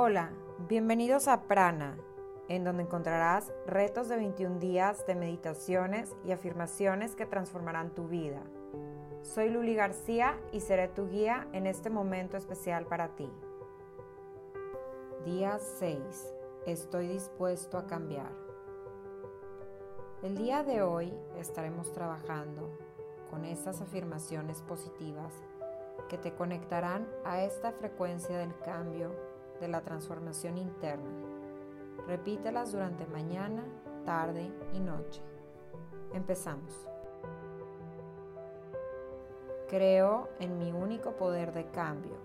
Hola, 0.00 0.30
bienvenidos 0.68 1.26
a 1.26 1.42
Prana, 1.48 1.98
en 2.46 2.62
donde 2.62 2.84
encontrarás 2.84 3.52
retos 3.66 4.08
de 4.08 4.14
21 4.14 4.60
días 4.60 5.04
de 5.08 5.16
meditaciones 5.16 6.14
y 6.24 6.30
afirmaciones 6.30 7.16
que 7.16 7.26
transformarán 7.26 7.90
tu 7.90 8.06
vida. 8.06 8.40
Soy 9.22 9.50
Luli 9.50 9.74
García 9.74 10.38
y 10.52 10.60
seré 10.60 10.86
tu 10.86 11.08
guía 11.08 11.48
en 11.52 11.66
este 11.66 11.90
momento 11.90 12.36
especial 12.36 12.86
para 12.86 13.16
ti. 13.16 13.28
Día 15.24 15.58
6. 15.58 15.98
Estoy 16.64 17.08
dispuesto 17.08 17.76
a 17.76 17.88
cambiar. 17.88 18.30
El 20.22 20.36
día 20.36 20.62
de 20.62 20.80
hoy 20.80 21.12
estaremos 21.40 21.92
trabajando 21.92 22.70
con 23.32 23.44
estas 23.44 23.80
afirmaciones 23.80 24.62
positivas 24.62 25.34
que 26.08 26.18
te 26.18 26.32
conectarán 26.34 27.08
a 27.24 27.42
esta 27.42 27.72
frecuencia 27.72 28.38
del 28.38 28.56
cambio, 28.60 29.10
de 29.60 29.68
la 29.68 29.80
transformación 29.82 30.58
interna. 30.58 31.10
Repítelas 32.06 32.72
durante 32.72 33.06
mañana, 33.06 33.64
tarde 34.04 34.52
y 34.72 34.80
noche. 34.80 35.22
Empezamos. 36.12 36.88
Creo 39.68 40.28
en 40.38 40.58
mi 40.58 40.72
único 40.72 41.12
poder 41.12 41.52
de 41.52 41.66
cambio. 41.66 42.16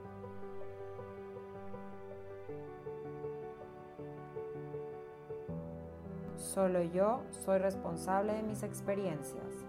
Solo 6.37 6.83
yo 6.83 7.23
soy 7.31 7.57
responsable 7.57 8.33
de 8.33 8.43
mis 8.43 8.63
experiencias. 8.63 9.62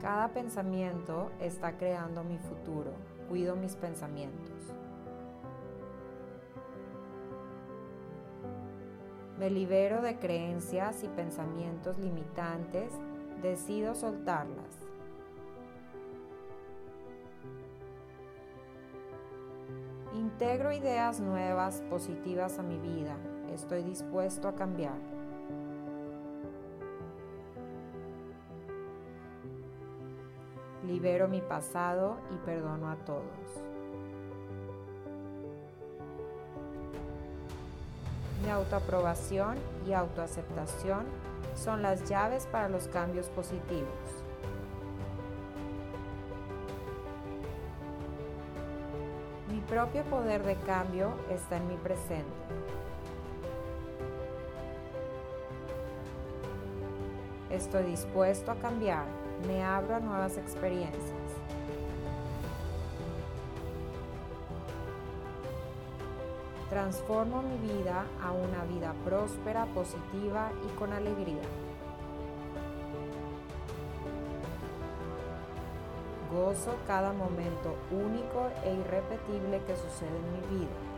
Cada 0.00 0.28
pensamiento 0.28 1.32
está 1.40 1.76
creando 1.76 2.22
mi 2.22 2.38
futuro. 2.38 2.92
Cuido 3.28 3.56
mis 3.56 3.74
pensamientos. 3.74 4.54
Me 9.38 9.50
libero 9.50 10.00
de 10.00 10.16
creencias 10.18 11.02
y 11.02 11.08
pensamientos 11.08 11.98
limitantes. 11.98 12.92
Decido 13.42 13.96
soltarlas. 13.96 14.78
Integro 20.14 20.72
ideas 20.72 21.20
nuevas, 21.20 21.82
positivas 21.90 22.58
a 22.60 22.62
mi 22.62 22.78
vida. 22.78 23.16
Estoy 23.52 23.82
dispuesto 23.82 24.46
a 24.46 24.54
cambiar. 24.54 25.17
Libero 30.88 31.28
mi 31.28 31.42
pasado 31.42 32.16
y 32.30 32.46
perdono 32.46 32.90
a 32.90 32.96
todos. 32.96 33.22
Mi 38.42 38.48
autoaprobación 38.48 39.58
y 39.86 39.92
autoaceptación 39.92 41.04
son 41.54 41.82
las 41.82 42.08
llaves 42.08 42.46
para 42.46 42.70
los 42.70 42.88
cambios 42.88 43.26
positivos. 43.28 43.84
Mi 49.52 49.60
propio 49.60 50.04
poder 50.04 50.42
de 50.42 50.56
cambio 50.56 51.10
está 51.28 51.58
en 51.58 51.68
mi 51.68 51.76
presente. 51.76 52.24
Estoy 57.50 57.82
dispuesto 57.82 58.52
a 58.52 58.54
cambiar 58.54 59.27
me 59.46 59.62
abro 59.64 59.96
a 59.96 60.00
nuevas 60.00 60.36
experiencias. 60.36 61.14
Transformo 66.68 67.42
mi 67.42 67.56
vida 67.72 68.04
a 68.22 68.32
una 68.32 68.64
vida 68.64 68.92
próspera, 69.04 69.64
positiva 69.66 70.50
y 70.66 70.78
con 70.78 70.92
alegría. 70.92 71.42
Gozo 76.30 76.76
cada 76.86 77.14
momento 77.14 77.74
único 77.90 78.50
e 78.64 78.74
irrepetible 78.74 79.62
que 79.66 79.76
sucede 79.76 80.10
en 80.14 80.32
mi 80.32 80.58
vida. 80.58 80.97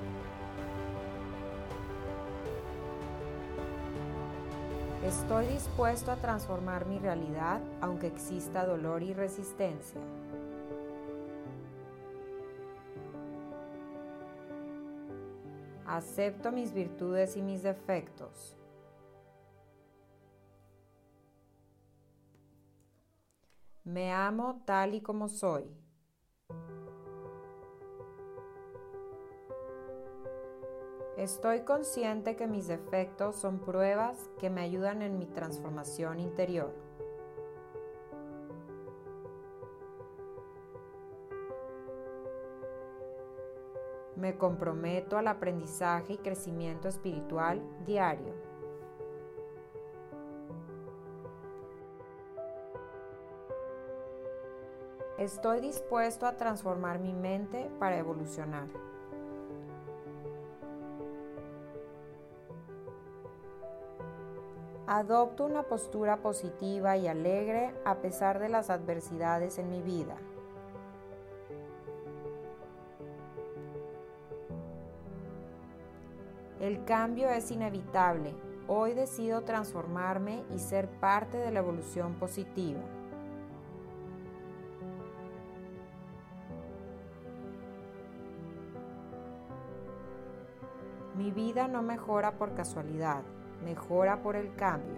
Estoy 5.10 5.46
dispuesto 5.46 6.12
a 6.12 6.16
transformar 6.16 6.86
mi 6.86 7.00
realidad 7.00 7.60
aunque 7.80 8.06
exista 8.06 8.64
dolor 8.64 9.02
y 9.02 9.12
resistencia. 9.12 10.00
Acepto 15.84 16.52
mis 16.52 16.72
virtudes 16.72 17.36
y 17.36 17.42
mis 17.42 17.64
defectos. 17.64 18.56
Me 23.82 24.12
amo 24.12 24.62
tal 24.64 24.94
y 24.94 25.00
como 25.00 25.28
soy. 25.28 25.64
Estoy 31.20 31.60
consciente 31.64 32.34
que 32.34 32.46
mis 32.46 32.66
defectos 32.66 33.36
son 33.36 33.58
pruebas 33.58 34.30
que 34.38 34.48
me 34.48 34.62
ayudan 34.62 35.02
en 35.02 35.18
mi 35.18 35.26
transformación 35.26 36.18
interior. 36.18 36.72
Me 44.16 44.38
comprometo 44.38 45.18
al 45.18 45.28
aprendizaje 45.28 46.14
y 46.14 46.16
crecimiento 46.16 46.88
espiritual 46.88 47.60
diario. 47.84 48.32
Estoy 55.18 55.60
dispuesto 55.60 56.24
a 56.24 56.38
transformar 56.38 56.98
mi 56.98 57.12
mente 57.12 57.70
para 57.78 57.98
evolucionar. 57.98 58.89
Adopto 64.92 65.44
una 65.44 65.62
postura 65.62 66.16
positiva 66.16 66.96
y 66.96 67.06
alegre 67.06 67.72
a 67.84 67.98
pesar 67.98 68.40
de 68.40 68.48
las 68.48 68.70
adversidades 68.70 69.56
en 69.58 69.70
mi 69.70 69.82
vida. 69.82 70.16
El 76.58 76.84
cambio 76.84 77.28
es 77.28 77.52
inevitable. 77.52 78.34
Hoy 78.66 78.94
decido 78.94 79.42
transformarme 79.42 80.42
y 80.52 80.58
ser 80.58 80.88
parte 80.88 81.38
de 81.38 81.52
la 81.52 81.60
evolución 81.60 82.14
positiva. 82.16 82.80
Mi 91.14 91.30
vida 91.30 91.68
no 91.68 91.80
mejora 91.80 92.32
por 92.32 92.54
casualidad 92.56 93.22
mejora 93.64 94.22
por 94.22 94.36
el 94.36 94.54
cambio. 94.54 94.96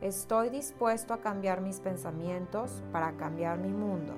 Estoy 0.00 0.50
dispuesto 0.50 1.14
a 1.14 1.20
cambiar 1.22 1.62
mis 1.62 1.80
pensamientos 1.80 2.82
para 2.92 3.12
cambiar 3.16 3.58
mi 3.58 3.72
mundo. 3.72 4.12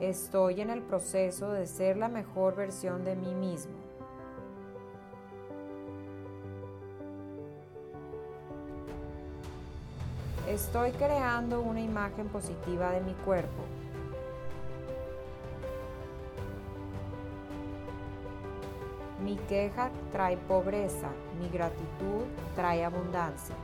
Estoy 0.00 0.60
en 0.60 0.70
el 0.70 0.82
proceso 0.82 1.52
de 1.52 1.66
ser 1.66 1.96
la 1.96 2.08
mejor 2.08 2.56
versión 2.56 3.04
de 3.04 3.14
mí 3.14 3.34
mismo. 3.34 3.87
Estoy 10.48 10.92
creando 10.92 11.60
una 11.60 11.82
imagen 11.82 12.26
positiva 12.28 12.90
de 12.92 13.02
mi 13.02 13.12
cuerpo. 13.12 13.64
Mi 19.22 19.36
queja 19.46 19.90
trae 20.10 20.38
pobreza, 20.38 21.10
mi 21.38 21.50
gratitud 21.50 22.24
trae 22.56 22.82
abundancia. 22.82 23.54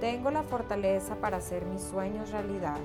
Tengo 0.00 0.30
la 0.30 0.42
fortaleza 0.42 1.14
para 1.14 1.38
hacer 1.38 1.64
mis 1.64 1.80
sueños 1.80 2.30
realidad. 2.30 2.76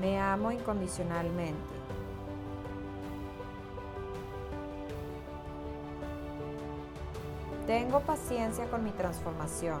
Me 0.00 0.18
amo 0.18 0.50
incondicionalmente. 0.50 1.79
Tengo 7.70 8.00
paciencia 8.00 8.68
con 8.68 8.82
mi 8.82 8.90
transformación. 8.90 9.78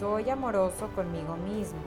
Soy 0.00 0.28
amoroso 0.30 0.88
conmigo 0.96 1.36
mismo. 1.36 1.78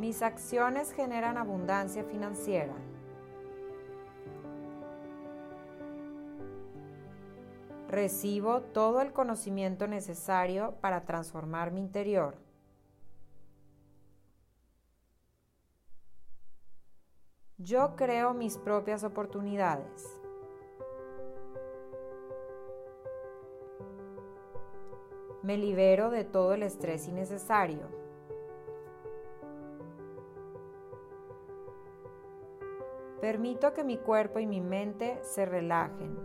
Mis 0.00 0.22
acciones 0.22 0.90
generan 0.90 1.36
abundancia 1.36 2.02
financiera. 2.04 2.72
Recibo 7.90 8.62
todo 8.62 9.02
el 9.02 9.12
conocimiento 9.12 9.86
necesario 9.86 10.76
para 10.80 11.02
transformar 11.02 11.72
mi 11.72 11.80
interior. 11.80 12.45
Yo 17.58 17.96
creo 17.96 18.34
mis 18.34 18.58
propias 18.58 19.02
oportunidades. 19.02 20.20
Me 25.42 25.56
libero 25.56 26.10
de 26.10 26.24
todo 26.24 26.52
el 26.52 26.62
estrés 26.62 27.08
innecesario. 27.08 27.88
Permito 33.22 33.72
que 33.72 33.84
mi 33.84 33.96
cuerpo 33.96 34.38
y 34.38 34.46
mi 34.46 34.60
mente 34.60 35.18
se 35.22 35.46
relajen. 35.46 36.18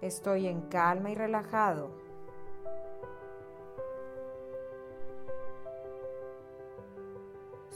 Estoy 0.00 0.46
en 0.46 0.60
calma 0.68 1.10
y 1.10 1.16
relajado. 1.16 2.03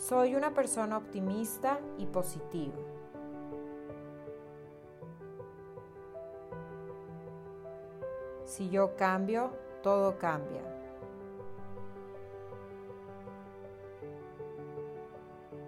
Soy 0.08 0.34
una 0.34 0.55
persona 0.55 0.96
optimista 0.96 1.78
y 1.99 2.06
positiva. 2.06 2.78
Si 8.46 8.70
yo 8.70 8.96
cambio, 8.96 9.50
todo 9.82 10.16
cambia. 10.16 10.62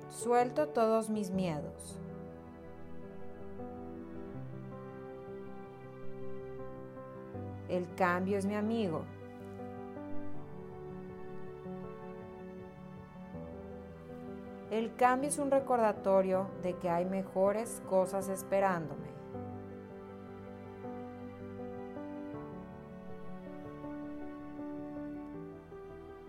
Suelto 0.08 0.69
todos 0.69 1.10
mis 1.10 1.31
miedos. 1.31 1.98
El 7.69 7.94
cambio 7.94 8.38
es 8.38 8.46
mi 8.46 8.54
amigo. 8.54 9.04
El 14.70 14.94
cambio 14.94 15.28
es 15.28 15.38
un 15.38 15.50
recordatorio 15.50 16.46
de 16.62 16.76
que 16.76 16.88
hay 16.88 17.05
mejores 17.05 17.82
cosas 17.88 18.28
esperándome. 18.28 19.08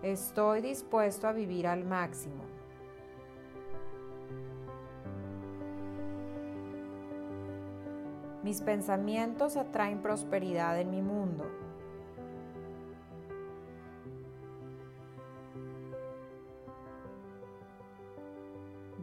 Estoy 0.01 0.61
dispuesto 0.61 1.27
a 1.27 1.33
vivir 1.33 1.67
al 1.67 1.85
máximo. 1.85 2.43
Mis 8.41 8.61
pensamientos 8.61 9.55
atraen 9.55 10.01
prosperidad 10.01 10.79
en 10.79 10.89
mi 10.89 11.03
mundo. 11.03 11.60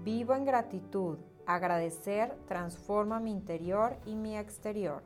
Vivo 0.04 0.34
en 0.34 0.44
gratitud. 0.44 1.18
Agradecer 1.44 2.36
transforma 2.46 3.18
mi 3.18 3.32
interior 3.32 3.96
y 4.06 4.14
mi 4.14 4.36
exterior. 4.36 5.02